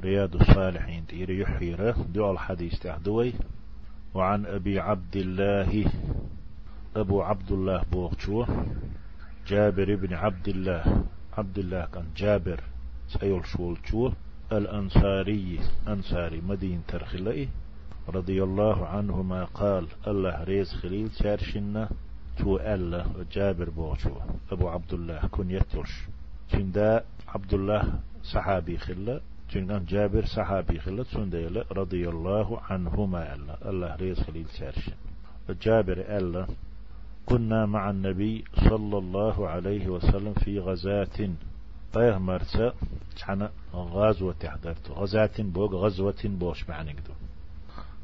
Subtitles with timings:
[0.00, 3.32] رياض الصالحين تير يحيرة دو الحديث تحدوي
[4.14, 5.90] وعن أبي عبد الله
[6.96, 8.44] أبو عبد الله بوغشو
[9.48, 11.04] جابر بن عبد الله.
[11.38, 12.60] عبد الله كان جابر
[13.08, 14.10] سيول شول شو
[14.52, 17.48] الأنصاري أنصاري مدين ترخلئي
[18.08, 21.88] رضي الله عنهما قال الله ريز خليل شارشنا
[22.38, 24.10] تو ألا جابر بوغشو
[24.52, 25.92] أبو عبد الله كن يتلش
[26.50, 29.20] تندا عبد الله صحابي خلا
[29.52, 33.70] تندا جابر صحابي خلا تندا رضي الله عنهما ألا.
[33.70, 34.92] الله ريز خليل شارشن
[35.62, 36.46] جابر ألا
[37.26, 41.30] كنا مع النبي صلى الله عليه وسلم في غزاة.
[41.92, 42.72] طيه مرسى
[43.22, 46.94] حنا غزوة تحضرت غزاة بوغ غزوة بوش معنى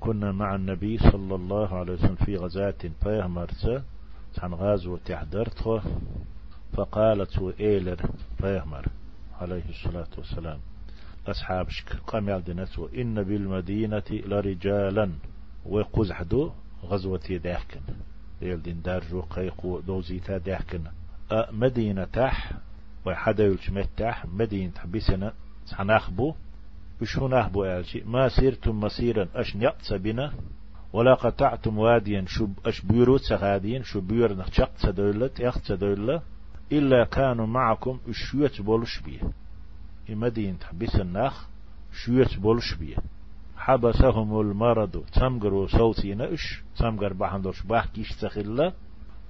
[0.01, 2.83] كنا مع النبي صلى الله عليه وسلم في غزاة.
[3.05, 3.83] طيه مرسى
[4.41, 5.83] حن غزوة تحضرت
[6.73, 8.01] فقالت إيلر
[8.43, 8.87] طيهمر
[9.41, 10.59] عليه الصلاة والسلام.
[11.27, 15.11] أصحاب شك قام يالدنت إن بالمدينة لرجالا.
[15.67, 16.51] وقزحدو
[16.85, 17.81] غزوة داكن
[18.43, 20.81] يلدين دارجو قيقو دوزيتا داكن
[21.53, 22.53] مدينة تح
[23.07, 25.33] وحدا يلش تح مدينة بسنة
[25.67, 26.35] سنخبو
[27.03, 30.33] وشو نخبو ألشي؟ ما سيرتم مسيرا أش نقص بنا؟
[30.93, 32.25] ولا قطعتم واديا.
[32.27, 35.73] شو أش بيرو سغادين شو بير نخشق سدولة يخت
[36.73, 38.01] إلا كانوا معكم.
[38.11, 39.21] شوية بولش بيه.
[40.11, 41.47] إمدين تحبس النخ
[41.93, 42.97] شوية بولش بيه
[43.57, 48.73] حبسهم المرض تمقروا صوتي نأش تمقر بحندوش باح كيش تخلا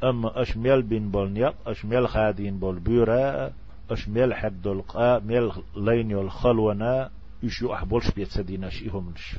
[0.04, 3.52] أما أش ميل بين بول أش ميل خادين بول بيرا
[3.90, 7.10] أش ميل حد القاء ميل لين الخلونا
[7.42, 9.36] يشو أحبولش بيت سديناش إهمنش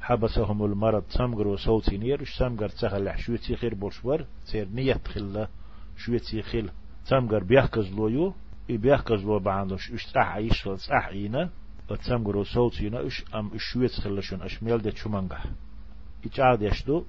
[0.00, 5.48] حبسهم المرض تمقروا صوتي نير وش تمقر تخلع شوية خير بولشور سير نية خلا
[5.96, 6.70] شوية خير
[7.06, 8.34] تمقر بيحكز لويو
[8.70, 11.50] إي بيحكز لو بعندوش إش تح عيش تح عينا
[12.06, 15.44] تمقر صوتينا إش أم إشويت خلشون أشميل دي شمانقح
[16.26, 17.04] إيش عاد يشدو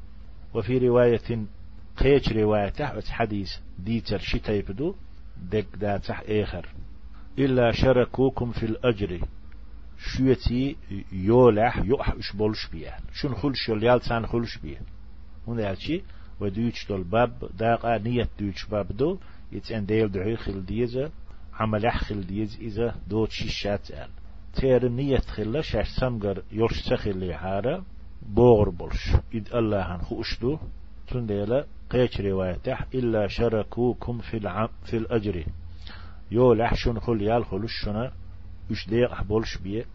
[0.53, 1.45] وفي رواية
[1.97, 4.95] قيش رواية تحت حديث ديتر شتاي بدو
[5.37, 6.69] دك دا تح آخر
[7.39, 9.21] إلا شركوكم في الأجر
[9.97, 10.75] شويتي
[11.11, 14.81] يولح يوح إش بولش بيه شون خلش يال تان خلش بيه
[15.47, 16.03] هنا يالشي
[16.39, 19.19] ودوش دول باب داقا نية دوش باب دو
[19.51, 21.11] يتسان ديل دعي خل ديزة
[21.59, 24.09] عمل خل ديز إذا دوت شيشات آل
[24.53, 27.83] تير نية خلا شاش سمغر يرش سخلي حارة
[28.21, 29.15] بوغر بولش.
[29.33, 30.57] إد الله عن خوشدو
[31.07, 32.77] تنديلا قيش روايته.
[32.93, 35.45] إلا شركوكم في العم في الأجر.
[36.31, 38.11] يو لحشن خل يال خلوشنا
[38.71, 39.85] وش ديق بولش بيه.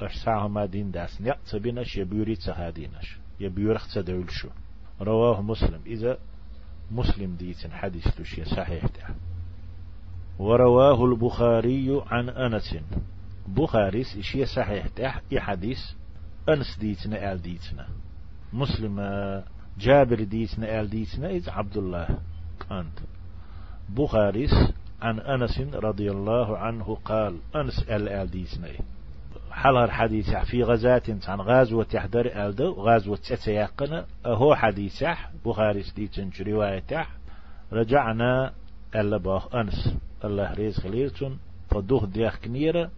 [0.00, 1.20] أش ساعة ما دين داس.
[1.20, 4.48] نيق تبينش يبيوري تهادينش يبيورخ تدولشو
[5.00, 5.80] رواه مسلم.
[5.86, 6.18] إذا
[6.90, 9.14] مسلم ديتن حديث تشي صحيح ده.
[10.38, 12.76] ورواه البخاري عن أنس.
[13.48, 14.86] بخاري إشي صحيح.
[15.32, 15.78] إي حديث
[16.48, 17.86] أنس ديتنا آل ديتنا.
[18.52, 19.00] مسلم
[19.78, 22.08] جابر ديتنا آل ديتنا إذ عبد الله
[22.68, 22.98] كانت.
[23.88, 24.48] بخاري
[25.02, 28.68] عن أنس رضي الله عنه قال أنس آل آل ديتنا.
[29.50, 34.04] حلر حديث في غزاة عن غازوة تحضر ألدو غازوة تتيقن.
[34.26, 35.04] هو حديث
[35.44, 37.06] بخاري سديتن رواية
[37.72, 38.52] رجعنا
[38.94, 39.96] ألا باخ أنس.
[40.26, 41.38] الله ريز خليلتون
[41.70, 42.90] فدوه ديخ كنيرة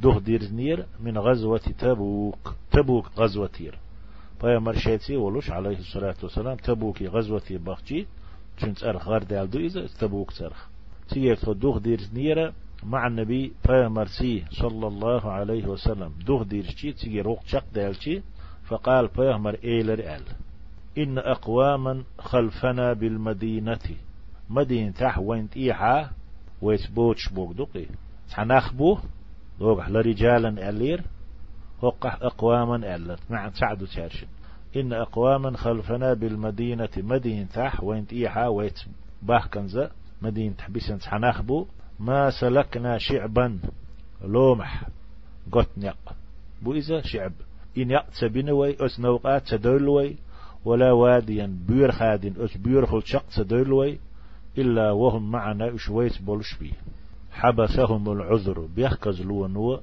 [0.00, 3.78] دوه دير نير من غزوة تبوك تبوك غزوة تير.
[4.40, 8.06] فيا مرشيتي ولوش عليه الصلاة والسلام تبوكي غزوة باخجي
[8.56, 10.66] تشنت أرخ غرد ألدو إذا تبوك ترخ
[11.08, 16.12] تيجي فدوه دير نيرة مع النبي فيمرسي صلى الله عليه وسلم.
[16.26, 18.22] دوغ ديرشي تيجي روق شق دالشي
[18.64, 20.22] فقال فيهمر إيلر أل.
[20.98, 23.78] إن أقواما خلفنا بالمدينة.
[24.50, 25.18] مدينة تح
[26.62, 27.86] وين تيحا ويتبوتش بوك دوقي
[28.36, 28.98] تنخبو
[29.60, 31.02] دوغح لرجالا ألير
[31.82, 34.26] وقح أقواما ألر مع سعدو تارشن
[34.76, 38.80] إن أقواما خلفنا بالمدينة مدينة تح وين تيحا ويت
[39.22, 39.90] باهكنزا
[40.22, 41.66] مدينة تحبسن تنخبو
[42.00, 43.58] ما سلكنا شعبا
[44.24, 44.84] لومح
[45.52, 46.14] قط نق.
[46.62, 47.32] بو إذا شعب.
[47.78, 50.16] إن يقت بنوي أس نوقات تدولوي
[50.64, 53.98] ولا واديا بير خادن أس بير خل شق تدولوي
[54.58, 56.72] إلا وهم معنا شويت بولش بي
[57.32, 58.66] حبسهم العذر.
[58.76, 59.80] بيحكز لونو.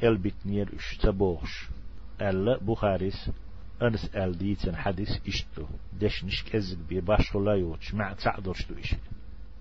[0.00, 1.68] كلبت نير اشتبوش.
[2.20, 3.30] ألا بخاريس
[3.82, 5.64] أنس أل ديتن حديث إشتو.
[6.00, 8.96] دش نش كذب بي باش لا يوتش مع تعدرش تو إشتو.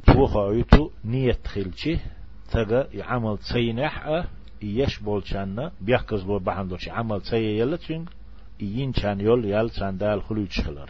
[0.05, 1.97] توخايتو نية خلشي
[2.51, 4.23] تغا يعمل تسينح
[4.61, 5.71] يش بولشانا.
[5.81, 6.89] بيحكز بول بحندوش.
[6.89, 8.09] عمل تسي يلا تشنگ
[8.59, 10.89] ين چان يول يال چاندال خلوچ خلر